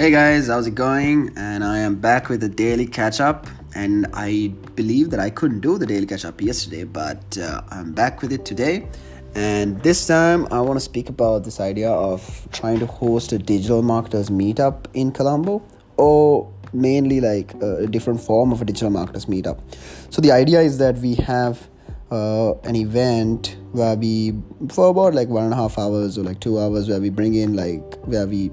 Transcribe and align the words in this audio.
Hey 0.00 0.10
guys, 0.10 0.46
how's 0.46 0.66
it 0.66 0.74
going? 0.74 1.30
And 1.36 1.62
I 1.62 1.80
am 1.80 1.96
back 1.96 2.30
with 2.30 2.42
a 2.42 2.48
daily 2.48 2.86
catch 2.86 3.20
up. 3.20 3.46
And 3.74 4.06
I 4.14 4.50
believe 4.74 5.10
that 5.10 5.20
I 5.20 5.28
couldn't 5.28 5.60
do 5.60 5.76
the 5.76 5.84
daily 5.84 6.06
catch 6.06 6.24
up 6.24 6.40
yesterday, 6.40 6.84
but 6.84 7.36
uh, 7.36 7.60
I'm 7.68 7.92
back 7.92 8.22
with 8.22 8.32
it 8.32 8.46
today. 8.46 8.88
And 9.34 9.78
this 9.82 10.06
time 10.06 10.50
I 10.50 10.62
want 10.62 10.78
to 10.78 10.80
speak 10.80 11.10
about 11.10 11.44
this 11.44 11.60
idea 11.60 11.90
of 11.90 12.48
trying 12.50 12.78
to 12.78 12.86
host 12.86 13.32
a 13.32 13.38
digital 13.38 13.82
marketers 13.82 14.30
meetup 14.30 14.86
in 14.94 15.12
Colombo 15.12 15.62
or 15.98 16.50
mainly 16.72 17.20
like 17.20 17.52
a 17.62 17.86
different 17.86 18.22
form 18.22 18.52
of 18.52 18.62
a 18.62 18.64
digital 18.64 18.88
marketers 18.88 19.26
meetup. 19.26 19.60
So 20.08 20.22
the 20.22 20.32
idea 20.32 20.62
is 20.62 20.78
that 20.78 20.96
we 20.96 21.16
have 21.16 21.68
uh, 22.10 22.54
an 22.60 22.74
event 22.74 23.58
where 23.72 23.96
we 23.96 24.32
for 24.70 24.88
about 24.88 25.12
like 25.12 25.28
one 25.28 25.44
and 25.44 25.52
a 25.52 25.56
half 25.56 25.78
hours 25.78 26.16
or 26.16 26.22
like 26.22 26.40
two 26.40 26.58
hours 26.58 26.88
where 26.88 27.00
we 27.00 27.10
bring 27.10 27.34
in 27.34 27.54
like 27.54 27.96
where 28.06 28.26
we 28.26 28.50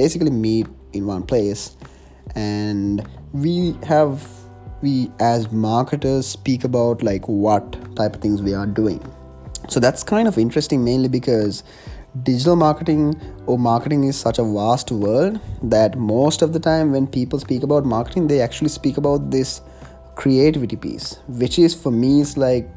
basically 0.00 0.30
meet 0.30 0.66
in 0.92 1.06
one 1.06 1.22
place 1.32 1.76
and 2.34 3.06
we 3.32 3.76
have 3.92 4.26
we 4.82 5.10
as 5.18 5.50
marketers 5.50 6.26
speak 6.34 6.64
about 6.64 7.02
like 7.02 7.28
what 7.28 7.72
type 7.96 8.14
of 8.14 8.22
things 8.26 8.42
we 8.48 8.54
are 8.54 8.66
doing 8.66 9.00
so 9.68 9.80
that's 9.80 10.02
kind 10.02 10.28
of 10.28 10.38
interesting 10.38 10.84
mainly 10.84 11.08
because 11.08 11.62
digital 12.22 12.56
marketing 12.56 13.04
or 13.46 13.58
marketing 13.58 14.04
is 14.04 14.18
such 14.26 14.38
a 14.38 14.44
vast 14.44 14.90
world 14.90 15.40
that 15.62 15.98
most 15.98 16.42
of 16.42 16.52
the 16.52 16.60
time 16.60 16.92
when 16.92 17.06
people 17.06 17.38
speak 17.38 17.62
about 17.62 17.84
marketing 17.84 18.28
they 18.28 18.40
actually 18.40 18.74
speak 18.78 18.96
about 18.96 19.30
this 19.30 19.60
creativity 20.14 20.76
piece 20.76 21.18
which 21.42 21.58
is 21.58 21.74
for 21.74 21.92
me 21.92 22.20
is 22.20 22.36
like 22.36 22.68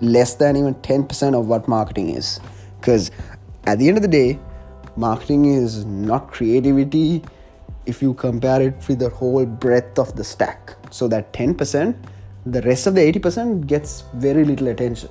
less 0.00 0.34
than 0.34 0.56
even 0.56 0.74
10% 0.76 1.38
of 1.38 1.46
what 1.46 1.68
marketing 1.68 2.10
is. 2.10 2.40
Because 2.80 3.10
at 3.64 3.78
the 3.78 3.88
end 3.88 3.96
of 3.96 4.02
the 4.02 4.08
day, 4.08 4.38
marketing 4.96 5.44
is 5.46 5.84
not 5.84 6.30
creativity 6.30 7.22
if 7.86 8.02
you 8.02 8.14
compare 8.14 8.62
it 8.62 8.74
with 8.88 8.98
the 8.98 9.08
whole 9.08 9.46
breadth 9.46 9.98
of 9.98 10.16
the 10.16 10.24
stack. 10.24 10.76
So 10.90 11.08
that 11.08 11.32
10%, 11.32 11.96
the 12.46 12.62
rest 12.62 12.86
of 12.86 12.94
the 12.94 13.00
80% 13.12 13.66
gets 13.66 14.04
very 14.14 14.44
little 14.44 14.68
attention. 14.68 15.08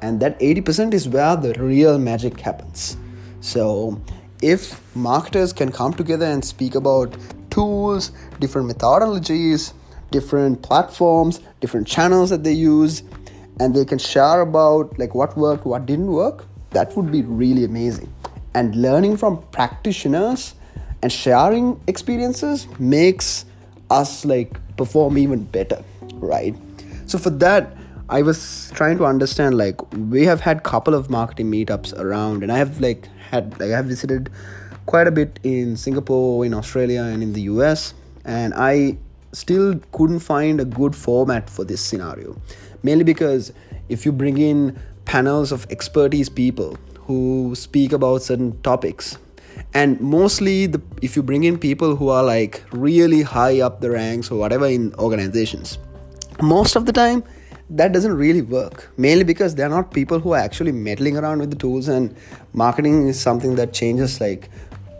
And 0.00 0.20
that 0.20 0.38
80% 0.38 0.94
is 0.94 1.08
where 1.08 1.36
the 1.36 1.54
real 1.54 1.98
magic 1.98 2.40
happens. 2.40 2.96
So 3.40 4.00
if 4.42 4.80
marketers 4.96 5.52
can 5.52 5.72
come 5.72 5.92
together 5.92 6.26
and 6.26 6.44
speak 6.44 6.74
about 6.74 7.16
tools, 7.50 8.12
different 8.38 8.70
methodologies, 8.70 9.72
different 10.10 10.62
platforms, 10.62 11.40
different 11.60 11.86
channels 11.86 12.30
that 12.30 12.44
they 12.44 12.52
use, 12.52 13.02
and 13.60 13.74
they 13.74 13.84
can 13.84 13.98
share 13.98 14.40
about 14.40 14.98
like 14.98 15.14
what 15.14 15.36
worked 15.36 15.64
what 15.64 15.86
didn't 15.86 16.06
work 16.06 16.46
that 16.70 16.96
would 16.96 17.10
be 17.10 17.22
really 17.22 17.64
amazing 17.64 18.12
and 18.58 18.76
learning 18.84 19.16
from 19.16 19.38
practitioners 19.56 20.54
and 21.02 21.12
sharing 21.12 21.80
experiences 21.86 22.66
makes 22.78 23.44
us 23.90 24.24
like 24.24 24.60
perform 24.76 25.18
even 25.18 25.44
better 25.44 25.82
right? 26.20 26.54
So 27.06 27.18
for 27.18 27.30
that 27.46 27.74
i 28.10 28.22
was 28.26 28.70
trying 28.74 28.96
to 28.96 29.04
understand 29.04 29.56
like 29.56 29.80
we 30.12 30.24
have 30.24 30.40
had 30.40 30.62
couple 30.62 30.94
of 30.98 31.10
marketing 31.14 31.50
meetups 31.50 31.92
around 32.04 32.42
and 32.42 32.50
i 32.50 32.56
have 32.56 32.80
like 32.80 33.06
had 33.30 33.50
like 33.60 33.70
i 33.70 33.76
have 33.76 33.84
visited 33.84 34.30
quite 34.86 35.06
a 35.06 35.10
bit 35.10 35.38
in 35.42 35.76
singapore 35.76 36.46
in 36.46 36.54
australia 36.54 37.02
and 37.02 37.22
in 37.22 37.34
the 37.34 37.42
us 37.42 37.92
and 38.24 38.54
i 38.54 38.96
still 39.32 39.78
couldn't 39.92 40.20
find 40.20 40.60
a 40.60 40.64
good 40.64 40.94
format 40.96 41.48
for 41.50 41.64
this 41.64 41.80
scenario. 41.80 42.40
Mainly 42.82 43.04
because 43.04 43.52
if 43.88 44.04
you 44.06 44.12
bring 44.12 44.38
in 44.38 44.78
panels 45.08 45.52
of 45.52 45.66
expertise 45.70 46.28
people 46.28 46.76
who 47.00 47.54
speak 47.54 47.92
about 47.92 48.22
certain 48.22 48.60
topics. 48.60 49.16
And 49.74 50.00
mostly 50.00 50.66
the, 50.66 50.80
if 51.02 51.16
you 51.16 51.22
bring 51.22 51.44
in 51.44 51.58
people 51.58 51.96
who 51.96 52.10
are 52.10 52.22
like 52.22 52.62
really 52.72 53.22
high 53.22 53.60
up 53.60 53.80
the 53.80 53.90
ranks 53.90 54.30
or 54.30 54.38
whatever 54.38 54.66
in 54.66 54.94
organizations 54.94 55.78
most 56.40 56.76
of 56.76 56.86
the 56.86 56.92
time 56.92 57.24
that 57.70 57.92
doesn't 57.92 58.16
really 58.16 58.40
work. 58.40 58.90
Mainly 58.96 59.24
because 59.24 59.54
they're 59.54 59.68
not 59.68 59.90
people 59.92 60.20
who 60.20 60.32
are 60.32 60.38
actually 60.38 60.72
meddling 60.72 61.16
around 61.16 61.40
with 61.40 61.50
the 61.50 61.56
tools 61.56 61.88
and 61.88 62.16
marketing 62.52 63.08
is 63.08 63.20
something 63.20 63.56
that 63.56 63.74
changes 63.74 64.20
like 64.20 64.48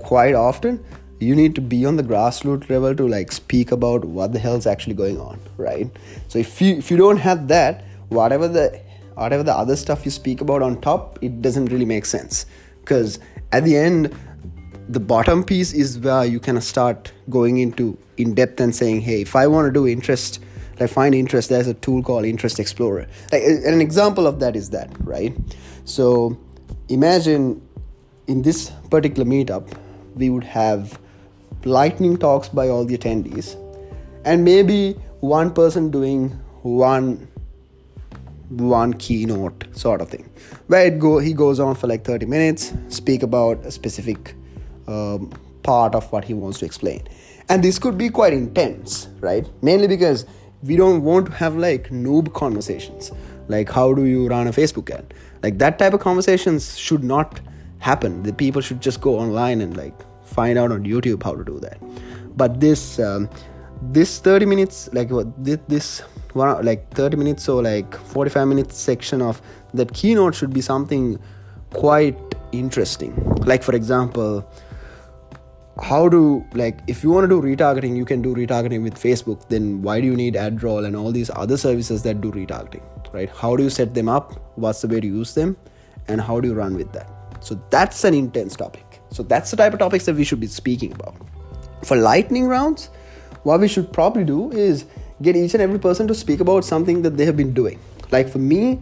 quite 0.01 0.35
often. 0.35 0.85
You 1.19 1.35
need 1.35 1.55
to 1.55 1.61
be 1.61 1.87
on 1.87 1.97
the 1.97 2.03
grassroots 2.03 2.69
level 2.69 2.95
to 2.95 3.09
like 3.09 3.33
speak 3.33 3.73
about 3.73 4.05
what 4.05 4.33
the 4.33 4.39
hell's 4.39 4.67
actually 4.67 4.95
going 4.95 5.21
on 5.21 5.41
right? 5.57 5.91
So 6.29 6.39
if 6.39 6.61
you 6.61 6.77
if 6.77 6.91
you 6.91 6.97
don't 6.97 7.17
have 7.19 7.49
that 7.49 7.85
whatever 8.09 8.49
the 8.49 8.81
whatever 9.19 9.43
the 9.43 9.55
other 9.55 9.77
stuff 9.77 10.05
you 10.05 10.11
speak 10.11 10.41
about 10.41 10.63
on 10.63 10.81
top 10.81 11.19
it 11.23 11.43
doesn't 11.43 11.67
really 11.67 11.85
make 11.85 12.05
sense. 12.05 12.47
Because 12.81 13.19
at 13.53 13.65
the 13.65 13.77
end 13.77 14.15
the 14.89 15.01
bottom 15.01 15.45
piece 15.45 15.75
is 15.75 15.99
where 15.99 16.25
you 16.25 16.41
of 16.57 16.65
start 16.65 17.13
going 17.29 17.59
into 17.59 17.99
in 18.17 18.35
depth 18.35 18.59
and 18.59 18.75
saying 18.75 19.03
hey 19.03 19.21
if 19.21 19.37
i 19.37 19.47
want 19.47 19.67
to 19.67 19.71
do 19.71 19.87
interest 19.87 20.41
like 20.81 20.91
find 20.91 21.15
interest 21.15 21.49
there's 21.49 21.67
a 21.67 21.75
tool 21.75 22.03
called 22.03 22.25
interest 22.25 22.61
explorer. 22.61 23.07
Like 23.33 23.43
an 23.43 23.81
example 23.81 24.27
of 24.27 24.41
that 24.41 24.57
is 24.57 24.71
that 24.71 24.91
right? 25.01 25.37
So 25.85 26.39
imagine 26.89 27.61
in 28.27 28.43
this 28.43 28.71
particular 28.91 29.29
meetup 29.29 29.77
we 30.15 30.31
would 30.31 30.45
have 30.45 30.99
lightning 31.65 32.17
talks 32.17 32.49
by 32.49 32.69
all 32.69 32.85
the 32.85 32.97
attendees 32.97 33.57
and 34.25 34.45
maybe 34.45 34.93
one 35.21 35.53
person 35.53 35.91
doing 35.91 36.31
one 36.63 37.29
one 38.51 38.95
keynote 38.95 39.65
sort 39.73 40.01
of 40.01 40.09
thing 40.09 40.29
where 40.69 40.87
it 40.87 40.99
go 40.99 41.19
he 41.19 41.33
goes 41.33 41.61
on 41.61 41.75
for 41.75 41.87
like 41.87 42.05
30 42.05 42.27
minutes 42.27 42.73
speak 42.89 43.23
about 43.23 43.65
a 43.67 43.71
specific 43.71 44.35
um, 44.87 45.31
part 45.63 45.95
of 45.95 46.11
what 46.13 46.25
he 46.25 46.33
wants 46.35 46.59
to 46.61 46.65
explain. 46.65 47.07
And 47.51 47.63
this 47.63 47.79
could 47.79 47.99
be 47.99 48.09
quite 48.09 48.33
intense 48.33 49.09
right? 49.21 49.47
Mainly 49.63 49.87
because 49.87 50.25
we 50.63 50.77
don't 50.77 51.03
want 51.03 51.27
to 51.27 51.33
have 51.33 51.57
like 51.57 51.91
noob 51.91 52.33
conversations. 52.35 53.13
Like 53.49 53.71
how 53.71 53.93
do 53.93 54.05
you 54.05 54.29
run 54.29 54.47
a 54.47 54.51
facebook 54.51 54.91
ad? 54.91 55.15
Like 55.43 55.59
that 55.59 55.79
type 55.79 55.93
of 55.93 56.01
conversations 56.01 56.77
should 56.79 57.05
not 57.05 57.41
happen. 57.79 58.23
The 58.23 58.33
people 58.33 58.63
should 58.63 58.81
just 58.81 59.01
go 59.01 59.19
online 59.19 59.61
and 59.61 59.77
like 59.77 59.95
find 60.25 60.59
out 60.59 60.73
on 60.73 60.85
YouTube 60.85 61.23
how 61.23 61.35
to 61.35 61.45
do 61.45 61.59
that. 61.61 61.79
But 62.37 62.61
this 62.61 62.99
um, 62.99 63.29
this 63.83 64.19
30 64.19 64.47
minutes 64.47 64.89
like 64.93 65.11
what 65.11 65.27
this 65.45 66.03
one 66.35 66.65
like 66.65 66.91
30 66.95 67.17
minutes 67.17 67.49
or 67.49 67.63
like 67.63 67.95
45 67.95 68.49
minutes 68.49 68.79
section 68.79 69.23
of 69.23 69.41
that 69.75 69.93
keynote 69.95 70.35
should 70.35 70.53
be 70.53 70.61
something 70.61 71.19
quite 71.71 72.19
interesting. 72.53 73.15
Like 73.45 73.63
for 73.63 73.75
example, 73.75 74.51
how 75.81 76.09
do 76.09 76.45
like 76.55 76.81
if 76.87 77.05
you 77.05 77.11
want 77.11 77.25
to 77.25 77.29
do 77.29 77.41
retargeting 77.41 77.97
you 77.97 78.05
can 78.05 78.21
do 78.21 78.35
retargeting 78.35 78.83
with 78.83 78.97
facebook 78.97 79.49
then 79.49 79.81
why 79.81 80.01
do 80.01 80.09
you 80.09 80.17
need 80.17 80.35
adroll 80.35 80.85
and 80.85 80.97
all 80.97 81.13
these 81.13 81.31
other 81.37 81.57
services 81.57 82.03
that 82.03 82.21
do 82.21 82.33
retargeting 82.33 82.83
right? 83.13 83.31
How 83.31 83.57
do 83.57 83.63
you 83.63 83.71
set 83.71 83.95
them 83.95 84.09
up? 84.09 84.41
What's 84.57 84.83
the 84.83 84.89
way 84.89 85.01
to 85.01 85.07
use 85.07 85.35
them? 85.35 85.57
And 86.09 86.21
how 86.21 86.41
do 86.41 86.49
you 86.49 86.55
run 86.55 86.75
with 86.75 86.93
that? 86.93 87.11
So 87.41 87.61
that's 87.71 88.05
an 88.05 88.15
intense 88.15 88.57
topic. 88.57 89.01
So 89.11 89.23
that's 89.23 89.51
the 89.51 89.57
type 89.57 89.73
of 89.73 89.79
topics 89.79 90.07
that 90.07 90.17
we 90.17 90.25
should 90.25 90.41
be 90.41 90.47
speaking 90.47 90.93
about. 90.93 91.17
For 91.85 91.97
lightning 91.97 92.47
rounds, 92.47 92.91
what 93.45 93.61
we 93.61 93.69
should 93.69 93.93
probably 93.93 94.25
do 94.25 94.51
is 94.51 94.87
get 95.21 95.37
each 95.37 95.55
and 95.55 95.63
every 95.63 95.79
person 95.79 96.07
to 96.09 96.15
speak 96.15 96.41
about 96.41 96.65
something 96.65 97.03
that 97.03 97.17
they 97.17 97.25
have 97.25 97.37
been 97.37 97.53
doing. 97.53 97.79
Like 98.11 98.29
for 98.29 98.39
me, 98.39 98.81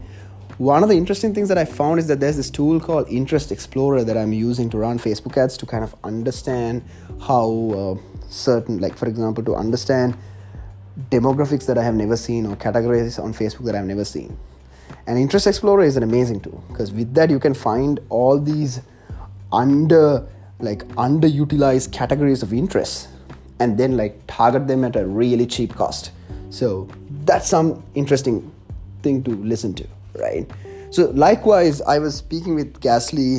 one 0.59 0.83
of 0.83 0.89
the 0.89 0.97
interesting 0.97 1.35
things 1.35 1.49
that 1.49 1.59
I 1.59 1.65
found 1.65 1.99
is 1.99 2.07
that 2.07 2.21
there's 2.21 2.37
this 2.37 2.51
tool 2.51 2.81
called 2.81 3.09
Interest 3.09 3.53
Explorer 3.53 4.05
that 4.05 4.17
I'm 4.17 4.33
using 4.33 4.71
to 4.71 4.79
run 4.79 4.99
Facebook 4.99 5.37
ads 5.37 5.57
to 5.59 5.67
kind 5.67 5.85
of 5.85 5.95
understand 6.03 6.83
how 7.21 7.99
uh, 8.01 8.21
certain, 8.29 8.79
like 8.79 8.97
for 8.97 9.07
example, 9.07 9.45
to 9.45 9.55
understand 9.55 10.17
demographics 11.11 11.67
that 11.67 11.77
I 11.77 11.83
have 11.83 11.95
never 11.95 12.17
seen 12.17 12.47
or 12.47 12.57
categories 12.57 13.19
on 13.19 13.35
Facebook 13.35 13.67
that 13.67 13.75
I've 13.75 13.85
never 13.85 14.05
seen. 14.05 14.39
And 15.07 15.19
Interest 15.19 15.47
Explorer 15.47 15.85
is 15.85 15.97
an 15.97 16.03
amazing 16.03 16.41
tool 16.41 16.65
because 16.69 16.91
with 16.91 17.13
that 17.15 17.29
you 17.29 17.39
can 17.39 17.55
find 17.55 18.01
all 18.09 18.39
these 18.39 18.81
under 19.53 20.27
like 20.59 20.87
underutilized 20.97 21.93
categories 21.93 22.43
of 22.43 22.53
interest 22.53 23.09
and 23.61 23.77
then 23.79 23.97
like 23.97 24.19
target 24.27 24.67
them 24.67 24.85
at 24.85 24.97
a 24.97 25.07
really 25.07 25.47
cheap 25.47 25.75
cost 25.75 26.11
so 26.59 26.89
that's 27.31 27.49
some 27.49 27.71
interesting 27.95 28.37
thing 29.03 29.23
to 29.29 29.33
listen 29.53 29.75
to 29.81 29.87
right 30.25 30.51
so 30.91 31.07
likewise 31.27 31.81
i 31.83 31.99
was 31.99 32.17
speaking 32.17 32.55
with 32.55 32.81
gasly 32.81 33.31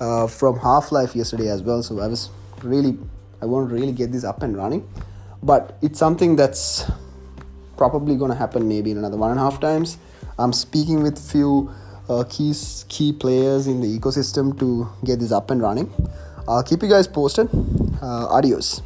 uh, 0.00 0.26
from 0.26 0.58
half 0.58 0.90
life 0.98 1.14
yesterday 1.14 1.48
as 1.56 1.62
well 1.62 1.82
so 1.82 2.00
i 2.00 2.06
was 2.06 2.30
really 2.62 2.96
i 3.42 3.44
want 3.44 3.68
to 3.68 3.74
really 3.74 3.92
get 3.92 4.12
this 4.12 4.24
up 4.24 4.42
and 4.42 4.56
running 4.56 4.86
but 5.42 5.78
it's 5.82 5.98
something 5.98 6.36
that's 6.36 6.90
probably 7.76 8.16
going 8.16 8.30
to 8.30 8.36
happen 8.36 8.68
maybe 8.68 8.90
in 8.90 8.98
another 8.98 9.16
one 9.16 9.30
and 9.30 9.38
a 9.38 9.42
half 9.42 9.60
times 9.60 9.98
i'm 10.38 10.52
speaking 10.52 11.02
with 11.02 11.18
few 11.18 11.70
uh, 12.08 12.24
key 12.28 12.54
key 12.88 13.12
players 13.12 13.66
in 13.66 13.80
the 13.80 13.98
ecosystem 13.98 14.58
to 14.58 14.88
get 15.04 15.20
this 15.20 15.32
up 15.32 15.50
and 15.50 15.62
running. 15.62 15.92
I'll 16.46 16.62
keep 16.62 16.82
you 16.82 16.88
guys 16.88 17.08
posted. 17.08 17.48
Uh, 18.02 18.28
adios. 18.28 18.82